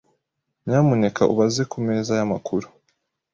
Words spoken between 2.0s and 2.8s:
yamakuru.